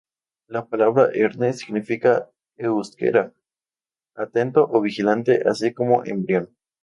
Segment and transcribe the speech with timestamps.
[0.47, 2.13] La palabra "erne" significa
[2.57, 3.23] en euskera
[4.15, 6.49] "atento" o "vigilante", así como "embrión".